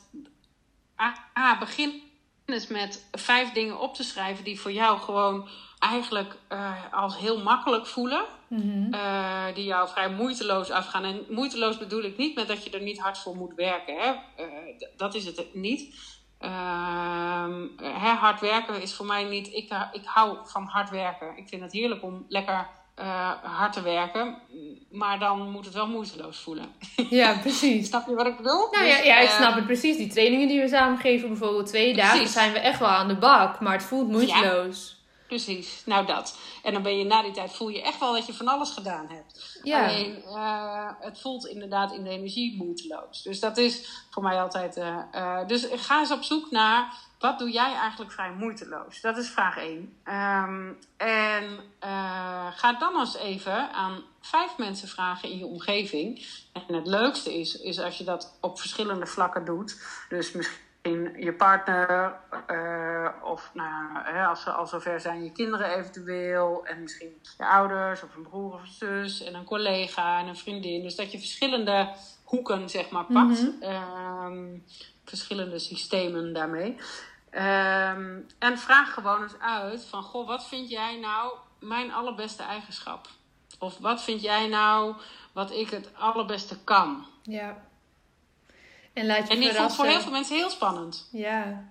A, 1.01 1.13
A, 1.37 1.57
begin 1.57 2.01
eens 2.45 2.67
met 2.67 3.05
vijf 3.11 3.51
dingen 3.51 3.79
op 3.79 3.95
te 3.95 4.03
schrijven 4.03 4.43
die 4.43 4.59
voor 4.59 4.71
jou 4.71 4.99
gewoon 4.99 5.47
eigenlijk 5.79 6.35
eh, 6.47 6.93
als 6.93 7.17
heel 7.17 7.41
makkelijk 7.43 7.87
voelen. 7.87 8.25
Mhm. 8.47 8.93
eh, 8.93 9.45
die 9.53 9.63
jou 9.63 9.89
vrij 9.89 10.09
moeiteloos 10.09 10.69
afgaan. 10.69 11.03
En 11.03 11.25
moeiteloos 11.29 11.77
bedoel 11.77 12.03
ik 12.03 12.17
niet 12.17 12.35
met 12.35 12.47
dat 12.47 12.63
je 12.63 12.69
er 12.69 12.81
niet 12.81 12.99
hard 12.99 13.17
voor 13.17 13.35
moet 13.35 13.53
werken. 13.55 13.95
Hè? 13.97 14.13
Eh, 14.35 14.47
dat 14.97 15.15
is 15.15 15.25
het 15.25 15.45
niet. 15.53 15.95
Ehm, 16.43 17.67
hè, 17.81 18.09
hard 18.09 18.39
werken 18.39 18.81
is 18.81 18.93
voor 18.93 19.05
mij 19.05 19.23
niet. 19.23 19.47
Ik, 19.47 19.69
ik 19.91 20.01
hou 20.05 20.37
van 20.43 20.63
hard 20.63 20.89
werken. 20.89 21.37
Ik 21.37 21.47
vind 21.47 21.61
het 21.61 21.71
heerlijk 21.71 22.03
om 22.03 22.25
lekker 22.27 22.67
eh, 22.95 23.31
hard 23.43 23.73
te 23.73 23.81
werken. 23.81 24.37
Maar 24.91 25.19
dan 25.19 25.51
moet 25.51 25.65
het 25.65 25.73
wel 25.73 25.87
moeiteloos 25.87 26.39
voelen. 26.39 26.65
Ja, 27.09 27.37
precies. 27.41 27.87
Snap 27.87 28.07
je 28.07 28.15
wat 28.15 28.27
ik 28.27 28.37
bedoel? 28.37 28.67
Nou 28.71 28.85
Dus, 28.85 28.97
ja, 28.97 29.03
ja, 29.03 29.19
ik 29.19 29.29
eh, 29.29 29.35
snap 29.35 29.55
het 29.55 29.65
precies. 29.65 29.97
Die 29.97 30.07
trainingen 30.07 30.47
die 30.47 30.61
we 30.61 30.67
samen 30.67 30.97
geven, 30.97 31.27
bijvoorbeeld 31.27 31.67
twee 31.67 31.93
dagen, 31.93 32.27
zijn 32.27 32.51
we 32.51 32.59
echt 32.59 32.79
wel 32.79 32.87
aan 32.87 33.07
de 33.07 33.17
bak. 33.17 33.59
Maar 33.59 33.73
het 33.73 33.83
voelt 33.83 34.09
moeiteloos. 34.09 35.02
Precies, 35.33 35.81
nou 35.85 36.05
dat. 36.05 36.37
En 36.63 36.73
dan 36.73 36.81
ben 36.81 36.97
je 36.97 37.05
na 37.05 37.21
die 37.21 37.31
tijd 37.31 37.51
voel 37.51 37.69
je 37.69 37.81
echt 37.81 37.99
wel 37.99 38.13
dat 38.13 38.25
je 38.25 38.33
van 38.33 38.47
alles 38.47 38.69
gedaan 38.69 39.07
hebt. 39.09 39.59
Ja. 39.63 39.87
Alleen, 39.87 40.23
eh, 40.23 40.89
het 40.99 41.21
voelt 41.21 41.47
inderdaad 41.47 41.93
in 41.93 42.03
de 42.03 42.09
energie 42.09 42.57
moeiteloos. 42.57 43.21
Dus 43.21 43.39
dat 43.39 43.57
is 43.57 44.03
voor 44.09 44.23
mij 44.23 44.41
altijd. 44.41 44.77
eh, 44.77 44.99
eh, 45.11 45.47
dus 45.47 45.67
ga 45.71 45.99
eens 45.99 46.11
op 46.11 46.23
zoek 46.23 46.51
naar 46.51 46.93
wat 47.19 47.39
doe 47.39 47.51
jij 47.51 47.73
eigenlijk 47.73 48.11
vrij 48.11 48.31
moeiteloos? 48.31 49.01
Dat 49.01 49.17
is 49.17 49.29
vraag 49.29 49.57
1. 49.57 49.97
en 50.97 51.59
eh, 51.79 52.47
ga 52.51 52.73
dan 52.73 52.99
eens 52.99 53.15
even 53.15 53.71
aan 53.71 54.03
vijf 54.21 54.57
mensen 54.57 54.87
vragen 54.87 55.29
in 55.29 55.37
je 55.37 55.45
omgeving. 55.45 56.25
En 56.67 56.75
het 56.75 56.87
leukste 56.87 57.39
is, 57.39 57.61
is 57.61 57.79
als 57.79 57.97
je 57.97 58.03
dat 58.03 58.37
op 58.41 58.59
verschillende 58.59 59.05
vlakken 59.05 59.45
doet. 59.45 59.81
Dus 60.09 60.31
misschien 60.31 60.61
je 60.91 61.33
partner, 61.37 62.15
eh, 62.47 63.09
of 63.23 63.51
nou, 63.53 63.97
hè, 64.03 64.25
als 64.25 64.41
ze 64.41 64.51
al 64.51 64.67
zover 64.67 64.99
zijn, 64.99 65.23
je 65.23 65.31
kinderen 65.31 65.77
eventueel. 65.77 66.65
En 66.65 66.81
misschien 66.81 67.21
je 67.37 67.45
ouders, 67.45 68.03
of 68.03 68.15
een 68.15 68.23
broer 68.23 68.53
of 68.53 68.61
een 68.61 68.67
zus, 68.67 69.23
en 69.23 69.35
een 69.35 69.43
collega 69.43 70.19
en 70.19 70.27
een 70.27 70.37
vriendin. 70.37 70.81
Dus 70.81 70.95
dat 70.95 71.11
je 71.11 71.19
verschillende 71.19 71.89
hoeken, 72.23 72.69
zeg 72.69 72.89
maar, 72.89 73.05
pakt. 73.05 73.41
Mhm. 73.41 73.61
Ehm, 73.61 74.57
verschillende 75.05 75.59
systemen 75.59 76.33
daarmee. 76.33 76.75
Ehm, 77.29 78.19
en 78.39 78.57
vraag 78.57 78.93
gewoon 78.93 79.21
eens 79.21 79.39
uit 79.39 79.85
van, 79.85 80.03
goh, 80.03 80.27
wat 80.27 80.47
vind 80.47 80.69
jij 80.69 80.99
nou 80.99 81.33
mijn 81.59 81.91
allerbeste 81.91 82.43
eigenschap? 82.43 83.07
Of 83.59 83.77
wat 83.77 84.03
vind 84.03 84.21
jij 84.21 84.47
nou 84.47 84.95
wat 85.33 85.51
ik 85.51 85.69
het 85.69 85.89
allerbeste 85.95 86.63
kan? 86.63 87.05
Ja. 87.21 87.71
En 88.93 89.05
laat 89.05 89.27
je 89.27 89.33
En 89.33 89.39
die 89.39 89.53
vond 89.53 89.75
voor 89.75 89.85
heel 89.85 89.99
veel 90.01 90.11
mensen 90.11 90.35
heel 90.35 90.49
spannend. 90.49 91.07
Ja. 91.11 91.63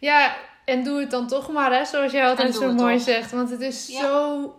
Ja, 0.00 0.36
en 0.64 0.84
doe 0.84 1.00
het 1.00 1.10
dan 1.10 1.26
toch 1.28 1.48
maar, 1.52 1.72
hè, 1.72 1.84
zoals 1.84 2.12
jij 2.12 2.28
altijd 2.28 2.54
zo 2.54 2.72
mooi 2.72 2.94
toch. 2.96 3.04
zegt. 3.04 3.30
Want 3.30 3.50
het 3.50 3.60
is 3.60 3.86
Ja. 3.86 4.00
zo. 4.00 4.54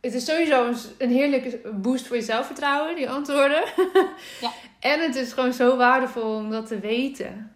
Het 0.00 0.14
is 0.14 0.24
sowieso 0.24 0.66
een, 0.66 0.76
een 0.98 1.10
heerlijke 1.10 1.70
boost 1.74 2.06
voor 2.06 2.16
je 2.16 2.22
zelfvertrouwen, 2.22 2.96
die 2.96 3.10
antwoorden. 3.10 3.62
Ja. 4.40 4.50
En 4.80 5.00
het 5.00 5.14
is 5.16 5.32
gewoon 5.32 5.52
zo 5.52 5.76
waardevol 5.76 6.34
om 6.34 6.50
dat 6.50 6.66
te 6.66 6.78
weten. 6.80 7.52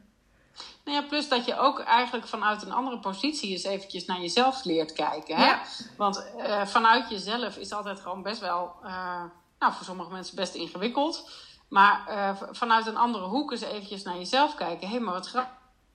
Nou 0.85 0.97
ja, 0.97 1.09
plus 1.09 1.29
dat 1.29 1.45
je 1.45 1.59
ook 1.59 1.81
eigenlijk 1.81 2.27
vanuit 2.27 2.63
een 2.63 2.73
andere 2.73 2.99
positie 2.99 3.51
eens 3.51 3.65
eventjes 3.65 4.05
naar 4.05 4.21
jezelf 4.21 4.65
leert 4.65 4.93
kijken. 4.93 5.37
Hè? 5.37 5.45
Ja. 5.45 5.63
Want 5.97 6.25
eh, 6.39 6.67
vanuit 6.67 7.11
jezelf 7.11 7.57
is 7.57 7.73
altijd 7.73 8.01
gewoon 8.01 8.23
best 8.23 8.41
wel, 8.41 8.73
eh, 8.85 9.23
nou 9.59 9.73
voor 9.73 9.85
sommige 9.85 10.11
mensen 10.11 10.37
best 10.37 10.55
ingewikkeld. 10.55 11.31
Maar 11.73 12.07
eh, 12.07 12.43
vanuit 12.51 12.87
een 12.87 12.97
andere 12.97 13.25
hoek 13.25 13.51
eens 13.51 13.61
eventjes 13.61 14.03
naar 14.03 14.17
jezelf 14.17 14.55
kijken. 14.55 14.89
Hé, 14.89 14.99
maar 14.99 15.15
wat 15.15 15.29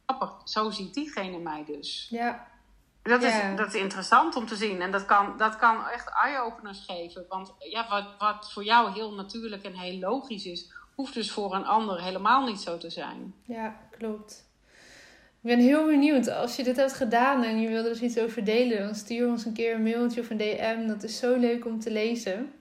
grappig, 0.05 0.41
zo 0.43 0.69
ziet 0.69 0.93
diegene 0.93 1.37
mij 1.37 1.63
dus. 1.65 2.07
Ja. 2.09 2.47
Dat, 3.01 3.21
Ja. 3.21 3.27
is, 3.27 3.57
dat 3.57 3.67
is 3.73 3.81
interessant 3.81 4.35
om 4.35 4.45
te 4.45 4.55
zien. 4.55 4.81
En 4.81 4.91
dat 4.91 5.05
kan, 5.05 5.37
dat 5.37 5.55
kan 5.55 5.87
echt 5.87 6.09
eye-openers 6.23 6.85
geven. 6.87 7.25
Want 7.29 7.53
ja, 7.59 7.87
wat, 7.89 8.05
wat 8.17 8.51
voor 8.53 8.63
jou 8.63 8.91
heel 8.91 9.13
natuurlijk 9.13 9.63
en 9.63 9.73
heel 9.73 9.99
logisch 9.99 10.45
is, 10.45 10.71
hoeft 10.95 11.13
dus 11.13 11.31
voor 11.31 11.55
een 11.55 11.65
ander 11.65 12.01
helemaal 12.01 12.45
niet 12.45 12.59
zo 12.59 12.77
te 12.77 12.89
zijn. 12.89 13.33
Ja, 13.43 13.75
klopt. 13.97 14.45
Ik 15.41 15.55
ben 15.55 15.59
heel 15.59 15.85
benieuwd. 15.85 16.29
Als 16.29 16.55
je 16.55 16.63
dit 16.63 16.75
hebt 16.75 16.93
gedaan 16.93 17.43
en 17.43 17.59
je 17.59 17.67
wil 17.67 17.83
er 17.83 17.89
dus 17.89 18.01
iets 18.01 18.17
over 18.19 18.43
delen, 18.43 18.79
dan 18.85 18.95
stuur 18.95 19.27
ons 19.27 19.45
een 19.45 19.53
keer 19.53 19.75
een 19.75 19.83
mailtje 19.83 20.21
of 20.21 20.29
een 20.29 20.37
DM. 20.37 20.87
Dat 20.87 21.03
is 21.03 21.17
zo 21.17 21.35
leuk 21.35 21.65
om 21.65 21.79
te 21.79 21.91
lezen. 21.91 22.53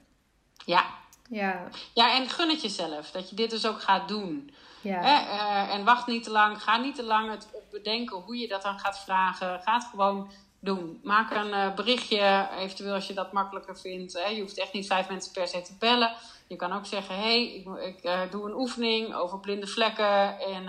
Ja, 0.64 0.84
Ja, 1.30 1.68
Ja, 1.94 2.16
en 2.16 2.28
gun 2.28 2.48
het 2.48 2.62
jezelf 2.62 3.10
dat 3.10 3.30
je 3.30 3.36
dit 3.36 3.50
dus 3.50 3.66
ook 3.66 3.80
gaat 3.80 4.08
doen. 4.08 4.54
ja. 4.80 5.00
Hè? 5.00 5.36
eh, 5.36 5.74
en 5.74 5.84
wacht 5.84 6.06
niet 6.06 6.22
te 6.22 6.30
lang, 6.30 6.62
ga 6.62 6.76
niet 6.76 6.94
te 6.94 7.04
lang 7.04 7.30
het 7.30 7.48
bedenken 7.70 8.16
hoe 8.16 8.36
je 8.36 8.48
dat 8.48 8.62
dan 8.62 8.78
gaat 8.78 8.98
vragen. 8.98 9.60
Ga 9.60 9.74
het 9.74 9.84
gewoon 9.90 10.30
doen. 10.60 11.00
Maak 11.02 11.30
een 11.30 11.52
eh, 11.52 11.74
berichtje, 11.74 12.48
eventueel 12.58 12.94
als 12.94 13.06
je 13.06 13.14
dat 13.14 13.32
makkelijker 13.32 13.78
vindt. 13.78 14.12
Hè? 14.12 14.28
Je 14.28 14.40
hoeft 14.40 14.58
echt 14.58 14.72
niet 14.72 14.86
vijf 14.86 15.08
mensen 15.08 15.32
per 15.32 15.48
se 15.48 15.62
te 15.62 15.76
bellen. 15.78 16.12
Je 16.46 16.56
kan 16.56 16.72
ook 16.72 16.86
zeggen, 16.86 17.14
hé, 17.14 17.20
hey, 17.20 17.44
ik, 17.44 17.96
ik 17.96 18.04
eh, 18.04 18.20
doe 18.30 18.46
een 18.46 18.54
oefening 18.54 19.14
over 19.14 19.40
blinde 19.40 19.66
vlekken. 19.66 20.38
En 20.38 20.68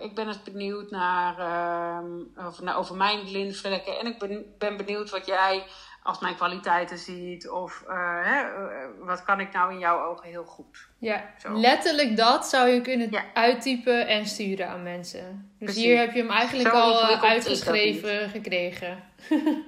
ik 0.00 0.14
ben 0.14 0.26
eens 0.26 0.42
benieuwd 0.42 0.90
naar, 0.90 1.38
ehm, 1.38 2.46
over, 2.46 2.64
naar, 2.64 2.76
over 2.76 2.96
mijn 2.96 3.24
blinde 3.24 3.54
vlekken. 3.54 3.98
En 3.98 4.06
ik 4.06 4.18
ben, 4.18 4.54
ben 4.58 4.76
benieuwd 4.76 5.10
wat 5.10 5.26
jij 5.26 5.64
als 6.08 6.18
mijn 6.18 6.34
kwaliteiten 6.34 6.98
ziet. 6.98 7.48
Of 7.48 7.84
eh, 7.88 8.24
hè, 8.24 8.40
eh, 8.40 8.88
wat 9.00 9.22
kan 9.22 9.40
ik 9.40 9.52
nou 9.52 9.72
in 9.72 9.78
jouw 9.78 10.04
ogen 10.04 10.28
heel 10.28 10.44
goed. 10.44 10.88
Ja, 10.98 11.24
Zo. 11.38 11.52
letterlijk 11.58 12.16
dat 12.16 12.46
zou 12.46 12.68
je 12.68 12.80
kunnen 12.80 13.10
Ja. 13.10 13.24
uittypen 13.34 14.06
en 14.06 14.26
sturen 14.26 14.68
aan 14.68 14.82
mensen. 14.82 15.50
Dus 15.58 15.64
Precies. 15.66 15.82
hier 15.82 15.98
heb 15.98 16.12
je 16.12 16.20
hem 16.20 16.30
eigenlijk 16.30 16.68
Zo 16.68 16.74
al 16.80 17.08
eh, 17.08 17.22
uitgeschreven 17.22 18.28
gekregen. 18.30 19.02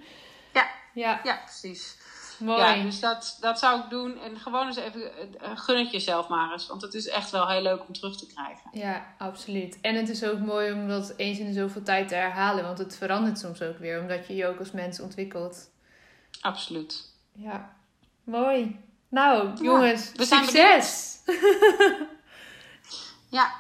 Ja, 0.53 0.67
Ja, 0.95 1.21
ja 1.25 1.39
precies. 1.45 1.97
mooi. 2.39 2.61
Ja, 2.61 2.83
dus 2.83 3.01
dat, 3.01 3.37
dat 3.41 3.59
zou 3.59 3.81
ik 3.81 3.91
doen. 3.91 4.19
En 4.21 4.37
gewoon 4.37 4.67
eens 4.67 4.77
even, 4.77 5.11
gun 5.55 5.79
het 5.79 5.91
jezelf 5.91 6.29
maar 6.29 6.53
eens. 6.53 6.67
Want 6.67 6.83
het 6.83 6.95
is 6.95 7.09
echt 7.09 7.31
wel 7.31 7.49
heel 7.49 7.63
leuk 7.63 7.81
om 7.87 7.93
terug 7.95 8.17
te 8.19 8.27
krijgen. 8.27 8.71
Ja, 8.73 9.07
absoluut. 9.19 9.79
En 9.81 9.95
het 9.95 10.09
is 10.09 10.25
ook 10.25 10.39
mooi 10.39 10.73
om 10.73 10.89
dat 10.89 11.15
eens 11.17 11.39
in 11.39 11.47
de 11.47 11.53
zoveel 11.53 11.83
tijd 11.83 12.09
te 12.09 12.15
herhalen. 12.15 12.65
Want 12.65 12.79
het 12.79 12.97
verandert 12.97 13.39
soms 13.39 13.63
ook 13.63 13.79
weer. 13.79 14.01
Omdat 14.01 14.27
je 14.27 14.35
je 14.37 14.47
ook 14.47 14.59
als 14.59 14.71
mens 14.71 15.01
ontwikkelt. 15.01 15.71
Absoluut. 16.41 17.09
Ja, 17.33 17.73
mooi. 18.25 18.81
Nou, 19.09 19.63
jongens, 19.63 20.13
we 20.15 20.25
zijn 20.25 20.45
succes! 20.45 21.19
Ja, 23.29 23.51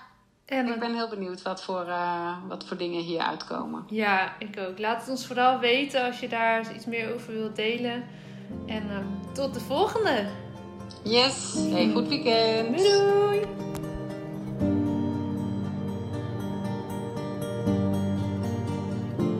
En 0.45 0.67
ik 0.67 0.81
ben 0.81 0.95
heel 0.95 1.09
benieuwd 1.09 1.43
wat 1.43 1.63
voor, 1.63 1.87
eh, 1.87 2.37
wat 2.49 2.65
voor 2.65 2.77
dingen 2.77 3.03
hier 3.03 3.21
uitkomen. 3.21 3.85
Ja, 3.89 4.35
ik 4.39 4.59
ook. 4.59 4.79
Laat 4.79 5.01
het 5.01 5.11
ons 5.11 5.27
vooral 5.27 5.59
weten 5.59 6.05
als 6.05 6.21
je 6.21 6.29
daar 6.29 6.75
iets 6.75 6.87
meer 6.87 7.15
over 7.15 7.33
wilt 7.33 7.57
delen. 7.57 8.05
En 8.67 8.91
eh, 8.91 9.35
tot 9.35 9.55
de 9.55 9.61
volgende. 9.61 10.29
Yes, 11.05 11.55
hey, 11.55 11.91
goed 11.93 12.09
weekend. 12.09 12.77
Doei 12.79 12.89
doei! 12.89 13.70